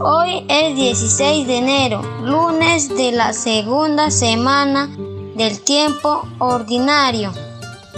[0.00, 4.88] Hoy es 16 de enero, lunes de la segunda semana
[5.36, 7.32] del tiempo ordinario.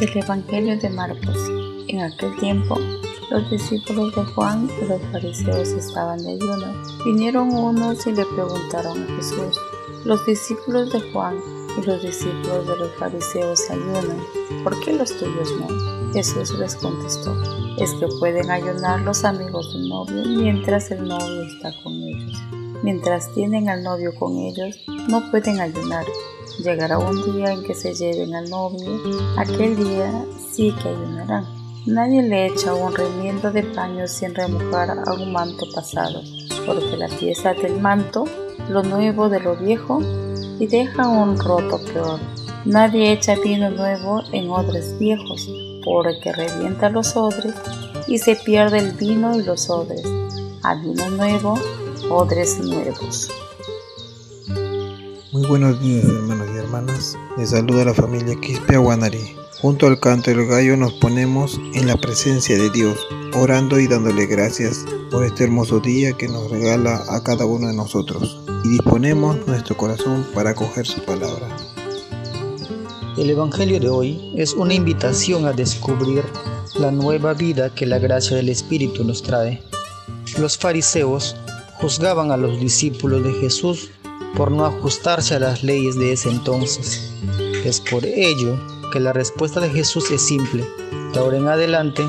[0.01, 1.37] Del Evangelio de Marcos.
[1.87, 2.77] En aquel tiempo,
[3.31, 6.67] los discípulos de Juan y los fariseos estaban de ayuno.
[7.05, 9.57] Vinieron unos y le preguntaron a Jesús,
[10.05, 11.37] los discípulos de Juan
[11.79, 14.19] y los discípulos de los fariseos ayunan,
[14.65, 15.69] ¿por qué los tuyos no?
[16.13, 17.35] Jesús les contestó,
[17.79, 22.33] es que pueden ayunar los amigos del novio mientras el novio está con ellos.
[22.83, 24.77] Mientras tienen al novio con ellos,
[25.09, 26.07] no pueden ayunar.
[26.65, 29.01] Llegará un día en que se lleven al novio,
[29.37, 31.47] aquel día sí que ayunarán.
[31.87, 36.23] Nadie le echa un remiendo de paño sin remojar a un manto pasado,
[36.67, 38.25] porque la pieza del manto,
[38.69, 40.01] lo nuevo de lo viejo,
[40.61, 42.21] y deja un roto peor.
[42.65, 45.49] Nadie echa vino nuevo en odres viejos,
[45.83, 47.55] porque revienta los odres
[48.07, 50.05] y se pierde el vino y los odres.
[50.63, 51.59] A vino nuevo,
[52.11, 53.31] odres nuevos.
[55.33, 59.37] Muy buenos días hermanos y hermanas, les saluda la familia Quispe Aguanari.
[59.61, 62.99] Junto al canto del gallo nos ponemos en la presencia de Dios,
[63.35, 67.77] orando y dándole gracias por este hermoso día que nos regala a cada uno de
[67.77, 71.47] nosotros y disponemos nuestro corazón para acoger su palabra.
[73.17, 76.25] El Evangelio de hoy es una invitación a descubrir
[76.75, 79.63] la nueva vida que la gracia del Espíritu nos trae.
[80.41, 81.37] Los fariseos
[81.81, 83.91] juzgaban a los discípulos de Jesús
[84.37, 87.13] por no ajustarse a las leyes de ese entonces.
[87.65, 88.59] Es por ello
[88.93, 90.67] que la respuesta de Jesús es simple.
[91.13, 92.05] De ahora en adelante,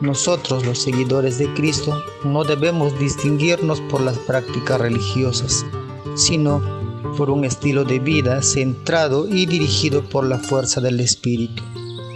[0.00, 5.64] nosotros los seguidores de Cristo no debemos distinguirnos por las prácticas religiosas
[6.14, 6.62] sino
[7.16, 11.62] por un estilo de vida centrado y dirigido por la fuerza del Espíritu.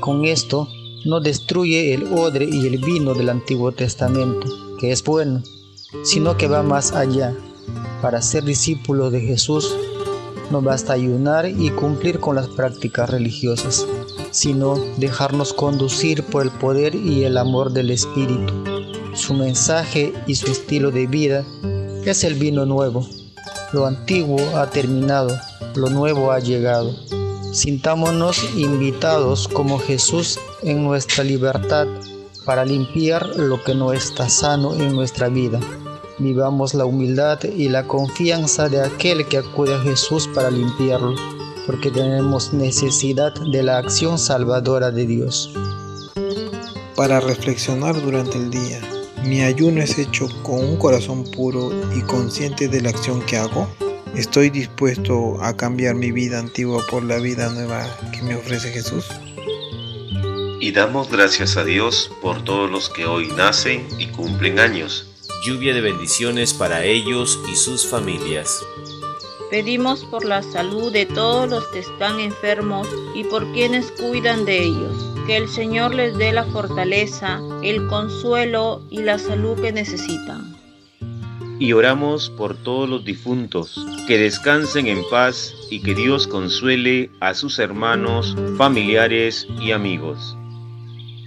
[0.00, 0.68] Con esto
[1.04, 4.46] no destruye el odre y el vino del Antiguo Testamento,
[4.78, 5.42] que es bueno,
[6.02, 7.36] sino que va más allá.
[8.02, 9.74] Para ser discípulo de Jesús
[10.50, 13.86] no basta ayunar y cumplir con las prácticas religiosas,
[14.30, 18.52] sino dejarnos conducir por el poder y el amor del Espíritu.
[19.14, 21.44] Su mensaje y su estilo de vida
[22.04, 23.06] es el vino nuevo,
[23.74, 25.36] lo antiguo ha terminado,
[25.74, 26.94] lo nuevo ha llegado.
[27.52, 31.88] Sintámonos invitados como Jesús en nuestra libertad
[32.44, 35.58] para limpiar lo que no está sano en nuestra vida.
[36.18, 41.14] Vivamos la humildad y la confianza de aquel que acude a Jesús para limpiarlo,
[41.66, 45.52] porque tenemos necesidad de la acción salvadora de Dios.
[46.94, 48.80] Para reflexionar durante el día,
[49.26, 53.66] ¿Mi ayuno es hecho con un corazón puro y consciente de la acción que hago?
[54.14, 59.06] ¿Estoy dispuesto a cambiar mi vida antigua por la vida nueva que me ofrece Jesús?
[60.60, 65.13] Y damos gracias a Dios por todos los que hoy nacen y cumplen años.
[65.44, 68.64] Lluvia de bendiciones para ellos y sus familias.
[69.50, 74.64] Pedimos por la salud de todos los que están enfermos y por quienes cuidan de
[74.64, 80.56] ellos que el Señor les dé la fortaleza, el consuelo y la salud que necesitan.
[81.58, 87.34] Y oramos por todos los difuntos, que descansen en paz y que Dios consuele a
[87.34, 90.38] sus hermanos, familiares y amigos.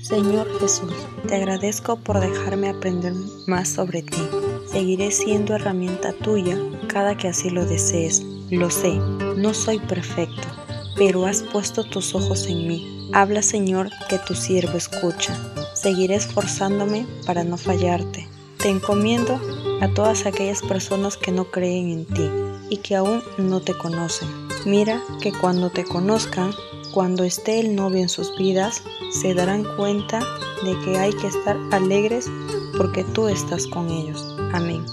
[0.08, 0.94] Señor Jesús,
[1.28, 3.14] te agradezco por dejarme aprender
[3.46, 4.22] más sobre ti.
[4.66, 6.58] Seguiré siendo herramienta tuya
[6.88, 8.24] cada que así lo desees.
[8.50, 8.96] Lo sé,
[9.36, 10.48] no soy perfecto,
[10.96, 15.36] pero has puesto tus ojos en mí Habla Señor, que tu siervo escucha.
[15.74, 18.28] Seguiré esforzándome para no fallarte.
[18.58, 19.40] Te encomiendo
[19.82, 22.30] a todas aquellas personas que no creen en ti
[22.70, 24.28] y que aún no te conocen.
[24.66, 26.52] Mira que cuando te conozcan,
[26.98, 28.82] cuando esté el novio en sus vidas,
[29.12, 30.20] se darán cuenta
[30.64, 32.26] de que hay que estar alegres
[32.76, 34.36] porque tú estás con ellos.
[34.52, 34.84] Amén.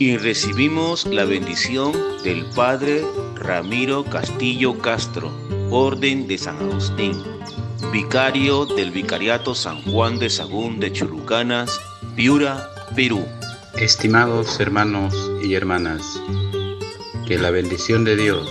[0.00, 1.92] Y recibimos la bendición
[2.24, 3.04] del Padre
[3.36, 5.30] Ramiro Castillo Castro
[5.70, 7.12] Orden de San Agustín,
[7.92, 11.80] vicario del Vicariato San Juan de Sagún de Chulucanas,
[12.16, 13.24] Piura, Perú.
[13.76, 16.20] Estimados hermanos y hermanas,
[17.28, 18.50] que la bendición de Dios,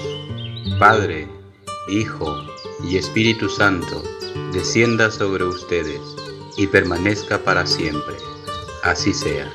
[0.79, 1.38] Padre,
[1.89, 2.35] Hijo
[2.83, 4.03] y Espíritu Santo,
[4.51, 5.99] descienda sobre ustedes
[6.57, 8.15] y permanezca para siempre.
[8.83, 9.51] Así sea.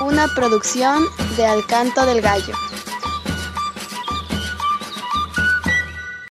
[0.00, 1.04] Una producción
[1.36, 2.54] de Alcanto del Gallo.